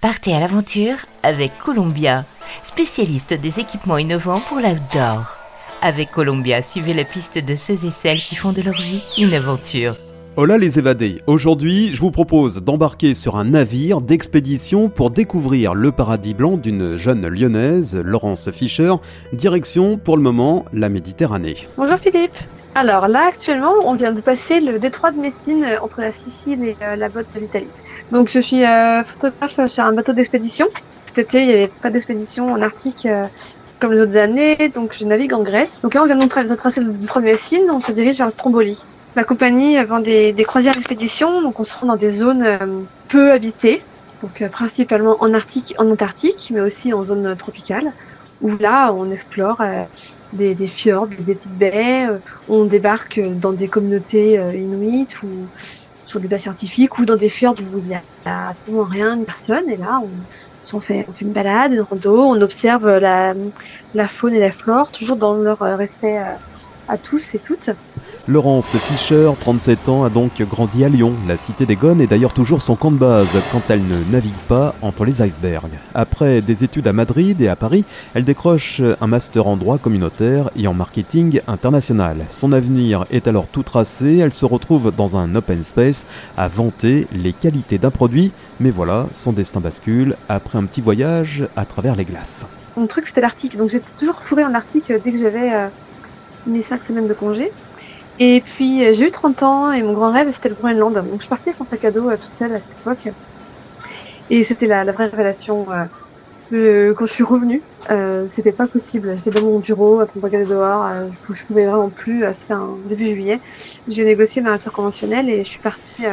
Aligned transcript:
Partez 0.00 0.32
à 0.32 0.38
l'aventure 0.38 0.94
avec 1.24 1.50
Columbia, 1.58 2.24
spécialiste 2.62 3.34
des 3.34 3.58
équipements 3.58 3.98
innovants 3.98 4.40
pour 4.48 4.58
l'outdoor. 4.58 5.36
Avec 5.82 6.12
Columbia, 6.12 6.62
suivez 6.62 6.94
la 6.94 7.02
piste 7.02 7.44
de 7.44 7.56
ceux 7.56 7.84
et 7.84 7.90
celles 8.00 8.20
qui 8.20 8.36
font 8.36 8.52
de 8.52 8.62
leur 8.62 8.80
vie 8.80 9.02
une 9.18 9.34
aventure. 9.34 9.96
Hola 10.36 10.56
les 10.56 10.78
évadés, 10.78 11.20
aujourd'hui 11.26 11.92
je 11.92 11.98
vous 11.98 12.12
propose 12.12 12.62
d'embarquer 12.62 13.16
sur 13.16 13.36
un 13.36 13.44
navire 13.44 14.00
d'expédition 14.00 14.88
pour 14.88 15.10
découvrir 15.10 15.74
le 15.74 15.90
paradis 15.90 16.32
blanc 16.34 16.58
d'une 16.58 16.96
jeune 16.96 17.26
lyonnaise, 17.26 17.96
Laurence 17.96 18.52
Fischer, 18.52 18.94
direction 19.32 19.98
pour 19.98 20.16
le 20.16 20.22
moment 20.22 20.64
la 20.72 20.90
Méditerranée. 20.90 21.56
Bonjour 21.76 21.98
Philippe 21.98 22.36
alors 22.74 23.08
là, 23.08 23.26
actuellement, 23.26 23.74
on 23.82 23.94
vient 23.94 24.12
de 24.12 24.20
passer 24.20 24.60
le 24.60 24.78
détroit 24.78 25.10
de 25.10 25.18
Messine 25.18 25.64
euh, 25.64 25.80
entre 25.80 26.00
la 26.00 26.12
Sicile 26.12 26.62
et 26.64 26.76
euh, 26.82 26.96
la 26.96 27.08
botte 27.08 27.26
de 27.34 27.40
l'Italie. 27.40 27.66
Donc 28.12 28.28
je 28.28 28.38
suis 28.38 28.64
euh, 28.64 29.02
photographe 29.04 29.66
sur 29.66 29.84
un 29.84 29.92
bateau 29.92 30.12
d'expédition. 30.12 30.68
Cet 31.06 31.18
été, 31.18 31.42
il 31.42 31.48
n'y 31.48 31.54
avait 31.54 31.68
pas 31.68 31.90
d'expédition 31.90 32.52
en 32.52 32.62
Arctique 32.62 33.08
comme 33.80 33.92
les 33.92 34.00
autres 34.00 34.16
années, 34.16 34.68
donc 34.68 34.94
je 34.96 35.04
navigue 35.04 35.32
en 35.32 35.42
Grèce. 35.42 35.80
Donc 35.82 35.94
là, 35.94 36.02
on 36.02 36.06
vient 36.06 36.16
de 36.16 36.54
tracer 36.54 36.80
le 36.80 36.92
détroit 36.92 37.22
de 37.22 37.26
Messine, 37.26 37.64
on 37.72 37.80
se 37.80 37.92
dirige 37.92 38.18
vers 38.18 38.26
le 38.26 38.32
Stromboli. 38.32 38.84
La 39.16 39.24
compagnie 39.24 39.82
vend 39.84 40.00
des, 40.00 40.32
des 40.32 40.44
croisières 40.44 40.74
d'expédition, 40.74 41.40
donc 41.42 41.58
on 41.58 41.64
se 41.64 41.76
rend 41.76 41.86
dans 41.86 41.96
des 41.96 42.10
zones 42.10 42.86
peu 43.08 43.32
habitées, 43.32 43.82
donc 44.22 44.46
principalement 44.50 45.16
en 45.20 45.32
Arctique, 45.32 45.74
en 45.78 45.90
Antarctique, 45.90 46.52
mais 46.54 46.60
aussi 46.60 46.92
en 46.92 47.02
zone 47.02 47.34
tropicale 47.36 47.92
où 48.40 48.56
là 48.56 48.92
on 48.92 49.10
explore 49.10 49.60
euh, 49.60 49.84
des, 50.32 50.54
fjords, 50.66 51.08
des, 51.08 51.34
petites 51.34 51.58
baies, 51.58 52.06
euh, 52.06 52.18
on 52.48 52.64
débarque 52.64 53.20
dans 53.20 53.52
des 53.52 53.68
communautés 53.68 54.38
euh, 54.38 54.48
inuites 54.54 55.22
ou 55.22 55.28
sur 56.06 56.20
des 56.20 56.28
bases 56.28 56.42
scientifiques 56.42 56.98
ou 56.98 57.04
dans 57.04 57.16
des 57.16 57.28
fjords 57.28 57.56
où 57.60 57.78
il 57.78 57.84
n'y 57.84 57.94
a 57.94 58.48
absolument 58.48 58.84
rien, 58.84 59.18
personne. 59.24 59.68
Et 59.68 59.76
là, 59.76 60.00
on, 60.72 60.80
fait, 60.80 61.04
on 61.06 61.12
fait 61.12 61.24
une 61.24 61.32
balade, 61.32 61.72
une 61.72 61.82
rando, 61.82 62.22
on 62.22 62.40
observe 62.40 62.88
la 62.88 64.08
faune 64.08 64.32
et 64.32 64.40
la 64.40 64.50
flore, 64.50 64.90
toujours 64.90 65.18
dans 65.18 65.34
leur 65.34 65.58
respect 65.58 66.18
à 66.88 66.96
tous 66.96 67.34
et 67.34 67.38
toutes. 67.38 67.68
Laurence 68.30 68.76
Fischer, 68.76 69.30
37 69.40 69.88
ans, 69.88 70.04
a 70.04 70.10
donc 70.10 70.42
grandi 70.42 70.84
à 70.84 70.90
Lyon. 70.90 71.14
La 71.26 71.38
cité 71.38 71.64
des 71.64 71.76
Gones 71.76 72.02
est 72.02 72.06
d'ailleurs 72.06 72.34
toujours 72.34 72.60
son 72.60 72.76
camp 72.76 72.90
de 72.90 72.98
base 72.98 73.34
quand 73.50 73.62
elle 73.70 73.80
ne 73.80 74.04
navigue 74.12 74.34
pas 74.46 74.74
entre 74.82 75.06
les 75.06 75.22
icebergs. 75.22 75.78
Après 75.94 76.42
des 76.42 76.62
études 76.62 76.86
à 76.88 76.92
Madrid 76.92 77.40
et 77.40 77.48
à 77.48 77.56
Paris, 77.56 77.86
elle 78.12 78.24
décroche 78.24 78.82
un 79.00 79.06
master 79.06 79.46
en 79.46 79.56
droit 79.56 79.78
communautaire 79.78 80.50
et 80.56 80.68
en 80.68 80.74
marketing 80.74 81.40
international. 81.46 82.26
Son 82.28 82.52
avenir 82.52 83.06
est 83.10 83.28
alors 83.28 83.48
tout 83.48 83.62
tracé, 83.62 84.18
elle 84.18 84.34
se 84.34 84.44
retrouve 84.44 84.92
dans 84.94 85.16
un 85.16 85.34
open 85.34 85.64
space 85.64 86.06
à 86.36 86.48
vanter 86.48 87.06
les 87.12 87.32
qualités 87.32 87.78
d'un 87.78 87.90
produit, 87.90 88.32
mais 88.60 88.70
voilà, 88.70 89.06
son 89.14 89.32
destin 89.32 89.60
bascule 89.60 90.16
après 90.28 90.58
un 90.58 90.66
petit 90.66 90.82
voyage 90.82 91.48
à 91.56 91.64
travers 91.64 91.96
les 91.96 92.04
glaces. 92.04 92.46
Mon 92.76 92.88
truc 92.88 93.06
c'était 93.06 93.22
l'Arctique, 93.22 93.56
donc 93.56 93.70
j'étais 93.70 93.88
toujours 93.98 94.20
fourré 94.22 94.44
en 94.44 94.52
Arctique 94.52 94.92
dès 95.02 95.12
que 95.12 95.18
j'avais 95.18 95.50
euh, 95.50 95.68
mes 96.46 96.60
5 96.60 96.82
semaines 96.82 97.06
de 97.06 97.14
congé. 97.14 97.50
Et 98.20 98.40
puis 98.40 98.84
euh, 98.84 98.92
j'ai 98.92 99.06
eu 99.06 99.10
30 99.10 99.42
ans 99.42 99.72
et 99.72 99.82
mon 99.82 99.92
grand 99.92 100.12
rêve 100.12 100.32
c'était 100.32 100.48
le 100.48 100.56
Groenland. 100.56 100.94
Donc 100.94 101.14
je 101.14 101.20
suis 101.20 101.28
partie 101.28 101.50
avec 101.50 101.60
mon 101.60 101.66
sac 101.66 101.84
à 101.84 101.90
dos 101.90 102.08
euh, 102.08 102.16
toute 102.16 102.32
seule 102.32 102.52
à 102.52 102.60
cette 102.60 102.72
époque. 102.80 103.08
Et 104.30 104.44
c'était 104.44 104.66
la, 104.66 104.84
vraie 104.90 105.04
révélation. 105.04 105.66
Euh, 106.52 106.94
quand 106.94 107.06
je 107.06 107.12
suis 107.12 107.24
revenue, 107.24 107.62
euh, 107.90 108.26
c'était 108.26 108.52
pas 108.52 108.66
possible. 108.66 109.16
J'étais 109.16 109.30
dans 109.30 109.42
mon 109.42 109.58
bureau, 109.58 110.00
à 110.00 110.06
train 110.06 110.18
de 110.18 110.24
regarder 110.24 110.48
dehors. 110.48 110.86
je, 111.28 111.34
je 111.34 111.46
pouvais 111.46 111.66
vraiment 111.66 111.90
plus. 111.90 112.24
c'était 112.32 112.54
un 112.54 112.76
début 112.86 113.06
juillet. 113.06 113.40
J'ai 113.86 114.04
négocié 114.04 114.42
ma 114.42 114.52
rupture 114.52 114.72
conventionnelle 114.72 115.30
et 115.30 115.44
je 115.44 115.48
suis 115.48 115.60
partie. 115.60 116.04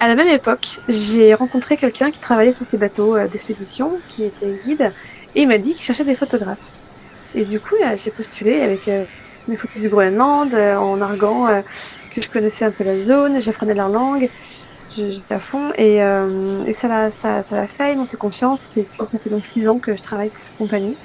à 0.00 0.08
la 0.08 0.14
même 0.14 0.28
époque, 0.28 0.80
j'ai 0.88 1.34
rencontré 1.34 1.76
quelqu'un 1.76 2.10
qui 2.10 2.18
travaillait 2.20 2.52
sur 2.52 2.66
ces 2.66 2.76
bateaux 2.76 3.16
d'expédition, 3.28 3.92
qui 4.08 4.24
était 4.24 4.58
guide, 4.64 4.92
et 5.34 5.42
il 5.42 5.48
m'a 5.48 5.58
dit 5.58 5.74
qu'il 5.74 5.82
cherchait 5.82 6.04
des 6.04 6.16
photographes. 6.16 6.58
Et 7.34 7.44
du 7.44 7.60
coup, 7.60 7.76
j'ai 7.96 8.10
postulé 8.10 8.60
avec 8.60 8.88
mes 9.48 9.56
photos 9.56 9.80
du 9.80 9.88
Groenland 9.88 10.52
euh, 10.54 10.76
en 10.76 11.00
arguant 11.00 11.48
euh, 11.48 11.60
que 12.14 12.20
je 12.20 12.28
connaissais 12.28 12.64
un 12.64 12.70
peu 12.70 12.84
la 12.84 12.98
zone, 12.98 13.40
j'apprenais 13.40 13.74
leur 13.74 13.88
langue, 13.88 14.28
j'étais 14.96 15.34
à 15.34 15.40
fond 15.40 15.72
et, 15.76 16.02
euh, 16.02 16.64
et 16.66 16.72
ça 16.72 16.88
l'a 16.88 17.10
ça, 17.10 17.42
ça 17.50 17.66
fait, 17.66 17.92
ils 17.92 17.98
m'ont 17.98 18.06
fait 18.06 18.16
confiance 18.16 18.76
et 18.76 18.86
ça 18.98 19.18
fait 19.18 19.30
donc 19.30 19.44
six 19.44 19.68
ans 19.68 19.78
que 19.78 19.96
je 19.96 20.02
travaille 20.02 20.30
pour 20.30 20.42
cette 20.42 20.56
compagnie. 20.56 20.96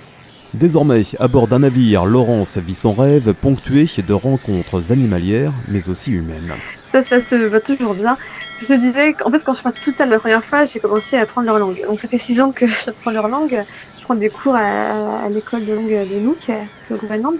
Désormais, 0.54 1.04
à 1.20 1.28
bord 1.28 1.48
d'un 1.48 1.60
navire, 1.60 2.06
Laurence 2.06 2.58
vit 2.58 2.74
son 2.74 2.94
rêve 2.94 3.34
ponctué 3.34 3.86
de 4.06 4.14
rencontres 4.14 4.92
animalières, 4.92 5.54
mais 5.68 5.90
aussi 5.90 6.12
humaines. 6.12 6.56
Ça, 6.92 7.04
ça 7.04 7.24
se 7.24 7.36
va 7.36 7.60
toujours 7.60 7.94
bien. 7.94 8.18
Je 8.60 8.66
te 8.66 8.74
disais 8.74 9.14
qu'en 9.14 9.30
fait, 9.30 9.44
quand 9.44 9.54
je 9.54 9.58
suis 9.58 9.64
partie 9.64 9.82
toute 9.82 9.96
seule 9.96 10.10
la 10.10 10.18
première 10.18 10.44
fois, 10.44 10.66
j'ai 10.66 10.80
commencé 10.80 11.18
à 11.18 11.22
apprendre 11.22 11.46
leur 11.46 11.60
langue. 11.60 11.80
Donc 11.88 12.00
ça 12.00 12.08
fait 12.08 12.18
six 12.18 12.42
ans 12.42 12.52
que 12.52 12.66
j'apprends 12.86 13.12
leur 13.12 13.28
langue. 13.28 13.64
Je 14.00 14.04
prends 14.04 14.16
des 14.16 14.30
cours 14.30 14.56
à, 14.56 15.26
à 15.26 15.30
l'école 15.30 15.66
de 15.66 15.74
langue 15.74 16.10
de 16.10 16.20
Nuuk, 16.20 16.50
au 16.90 16.96
Groenland 16.96 17.36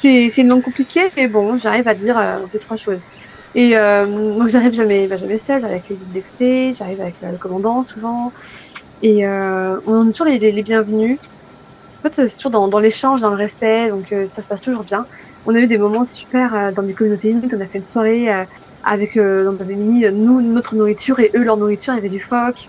c'est 0.00 0.36
une 0.38 0.48
langue 0.48 0.62
compliquée, 0.62 1.10
mais 1.16 1.28
bon, 1.28 1.56
j'arrive 1.56 1.88
à 1.88 1.94
dire 1.94 2.18
euh, 2.18 2.38
deux, 2.52 2.58
trois 2.58 2.76
choses. 2.76 3.00
Et 3.54 3.76
euh, 3.76 4.06
donc 4.06 4.48
j'arrive 4.48 4.74
jamais, 4.74 5.06
bah, 5.06 5.16
jamais 5.16 5.38
seule 5.38 5.64
avec 5.64 5.88
les 5.88 5.96
guides 5.96 6.74
j'arrive 6.76 7.00
avec 7.00 7.14
euh, 7.22 7.32
le 7.32 7.38
commandant 7.38 7.82
souvent. 7.82 8.32
Et 9.02 9.26
euh, 9.26 9.80
on 9.86 10.08
est 10.08 10.12
toujours 10.12 10.26
les, 10.26 10.38
les, 10.38 10.62
bienvenus. 10.62 11.18
En 11.98 12.02
fait, 12.02 12.28
c'est 12.28 12.36
toujours 12.36 12.50
dans, 12.50 12.68
dans 12.68 12.78
l'échange, 12.78 13.20
dans 13.20 13.30
le 13.30 13.36
respect, 13.36 13.88
donc 13.88 14.12
euh, 14.12 14.26
ça 14.26 14.42
se 14.42 14.46
passe 14.46 14.60
toujours 14.60 14.84
bien. 14.84 15.06
On 15.46 15.54
a 15.54 15.58
eu 15.58 15.66
des 15.66 15.78
moments 15.78 16.04
super 16.04 16.72
dans 16.72 16.82
des 16.82 16.94
communautés 16.94 17.30
inuites, 17.30 17.54
on 17.56 17.60
a 17.60 17.66
fait 17.66 17.78
une 17.78 17.84
soirée 17.84 18.28
avec, 18.84 19.16
on 19.16 19.56
avait 19.60 19.74
mis 19.74 20.04
nous 20.10 20.42
notre 20.42 20.74
nourriture 20.74 21.20
et 21.20 21.30
eux 21.34 21.42
leur 21.42 21.56
nourriture, 21.56 21.94
il 21.94 21.96
y 21.96 22.00
avait 22.00 22.08
du 22.08 22.20
phoque. 22.20 22.68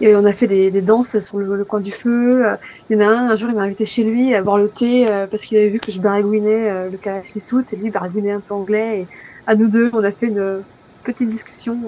Et 0.00 0.14
on 0.14 0.24
a 0.26 0.32
fait 0.32 0.46
des, 0.46 0.70
des 0.70 0.82
danses 0.82 1.18
sur 1.20 1.38
le, 1.38 1.64
coin 1.64 1.80
du 1.80 1.92
feu. 1.92 2.44
Il 2.90 2.96
y 2.98 3.02
en 3.02 3.08
a 3.08 3.10
un, 3.10 3.30
un 3.30 3.36
jour, 3.36 3.48
il 3.48 3.56
m'a 3.56 3.62
invité 3.62 3.86
chez 3.86 4.04
lui 4.04 4.34
à 4.34 4.42
boire 4.42 4.58
le 4.58 4.68
thé 4.68 5.10
euh, 5.10 5.26
parce 5.26 5.42
qu'il 5.42 5.56
avait 5.56 5.70
vu 5.70 5.78
que 5.78 5.90
je 5.90 6.00
baragouinais 6.00 6.70
euh, 6.70 6.90
le 6.90 6.98
kalachnisout 6.98 7.72
et 7.72 7.76
lui 7.76 7.90
baragouinait 7.90 8.32
un 8.32 8.40
peu 8.40 8.52
anglais. 8.52 9.00
Et 9.00 9.06
à 9.46 9.54
nous 9.54 9.68
deux, 9.68 9.90
on 9.94 10.04
a 10.04 10.12
fait 10.12 10.26
une 10.26 10.62
petite 11.02 11.28
discussion. 11.28 11.78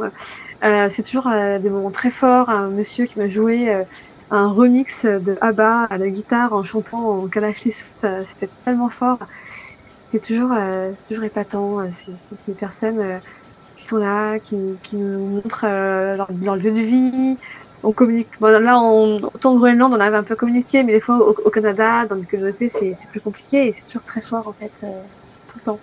Euh, 0.65 0.89
c'est 0.91 1.03
toujours 1.03 1.29
des 1.29 1.69
moments 1.69 1.91
très 1.91 2.11
forts. 2.11 2.49
Un 2.49 2.69
monsieur 2.69 3.05
qui 3.05 3.19
m'a 3.19 3.29
joué 3.29 3.71
un 4.31 4.47
remix 4.47 5.05
de 5.05 5.37
ABBA 5.41 5.85
à 5.91 5.99
la 5.99 6.09
guitare 6.09 6.53
en 6.53 6.65
chantant 6.65 7.23
en 7.23 7.29
kalachnisout. 7.29 7.85
C'était 8.01 8.49
tellement 8.65 8.89
fort. 8.89 9.19
C'est 10.13 10.23
toujours, 10.23 10.57
toujours 11.09 11.25
épatant. 11.25 11.83
C'est 11.93 12.39
des 12.47 12.55
personnes 12.55 13.19
qui 13.77 13.85
sont 13.85 13.99
là, 13.99 14.39
qui, 14.39 14.57
qui 14.83 14.97
nous 14.97 15.19
montrent 15.19 15.67
leur, 15.67 16.29
leur 16.41 16.57
lieu 16.57 16.71
de 16.71 16.81
vie, 16.81 17.37
on 17.83 17.93
communique. 17.93 18.29
Bon, 18.41 18.49
là, 18.49 18.81
on, 18.81 19.21
autant 19.23 19.55
de 19.55 19.59
Groenland, 19.59 19.93
on 19.93 20.01
avait 20.01 20.17
un 20.17 20.23
peu 20.23 20.37
communiqué, 20.37 20.83
mais 20.83 20.93
des 20.93 21.01
fois 21.01 21.19
au, 21.19 21.51
Canada, 21.51 22.07
dans 22.07 22.17
les 22.17 22.25
communautés, 22.25 22.69
c'est 22.69 22.95
plus 23.11 23.21
compliqué 23.21 23.69
et 23.69 23.73
c'est 23.73 23.85
toujours 23.87 24.03
très 24.03 24.23
fort 24.23 24.49
en 24.49 24.53
fait, 24.53 24.73
euh, 24.85 25.01
tout 25.49 25.59
le 25.59 25.65
temps. 25.65 25.79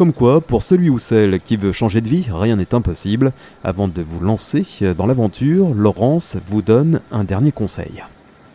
Comme 0.00 0.14
quoi, 0.14 0.40
pour 0.40 0.62
celui 0.62 0.88
ou 0.88 0.98
celle 0.98 1.40
qui 1.40 1.58
veut 1.58 1.72
changer 1.72 2.00
de 2.00 2.08
vie, 2.08 2.26
rien 2.32 2.56
n'est 2.56 2.74
impossible. 2.74 3.32
Avant 3.64 3.86
de 3.86 4.00
vous 4.00 4.24
lancer 4.24 4.64
dans 4.96 5.06
l'aventure, 5.06 5.74
Laurence 5.74 6.38
vous 6.46 6.62
donne 6.62 7.00
un 7.12 7.22
dernier 7.22 7.52
conseil. 7.52 8.02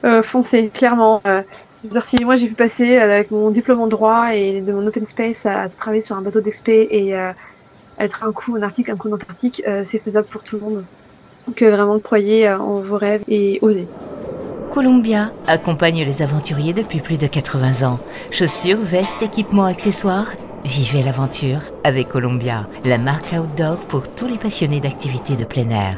Euh, 0.06 0.24
foncez, 0.24 0.70
clairement. 0.74 1.22
Euh, 1.28 1.44
si 2.08 2.26
moi 2.26 2.36
j'ai 2.36 2.48
pu 2.48 2.56
passer 2.56 2.98
euh, 2.98 3.04
avec 3.04 3.30
mon 3.30 3.52
diplôme 3.52 3.80
en 3.80 3.88
droit 3.88 4.34
et 4.34 4.62
de 4.62 4.74
mon 4.74 4.88
open 4.88 5.06
space 5.06 5.46
à 5.46 5.70
travailler 5.70 6.02
sur 6.02 6.16
un 6.16 6.22
bateau 6.22 6.42
d'expé 6.42 6.88
et 6.90 7.16
être 8.00 8.24
un 8.24 8.32
coup 8.32 8.58
en 8.58 8.62
Arctique, 8.64 8.90
un 8.90 8.98
coup 8.98 9.10
en 9.10 9.14
Antarctique, 9.14 9.64
c'est 9.84 10.00
faisable 10.00 10.28
pour 10.28 10.42
tout 10.42 10.56
le 10.56 10.62
monde 10.64 10.84
que 11.56 11.66
vraiment 11.66 12.00
croyez 12.00 12.48
euh, 12.48 12.58
en 12.58 12.76
vos 12.76 12.98
rêves 12.98 13.24
et 13.28 13.60
osez. 13.62 13.88
Columbia 14.72 15.32
accompagne 15.48 16.04
les 16.04 16.22
aventuriers 16.22 16.74
depuis 16.74 17.00
plus 17.00 17.18
de 17.18 17.28
80 17.28 17.88
ans. 17.88 18.00
Chaussures, 18.32 18.82
vestes, 18.82 19.22
équipements, 19.22 19.66
accessoires. 19.66 20.34
Vivez 20.66 21.04
l'aventure 21.04 21.60
avec 21.84 22.10
Columbia, 22.10 22.68
la 22.84 22.98
marque 22.98 23.34
outdoor 23.34 23.78
pour 23.88 24.08
tous 24.10 24.28
les 24.28 24.38
passionnés 24.38 24.82
d'activités 24.82 25.36
de 25.36 25.46
plein 25.46 25.70
air. 25.70 25.98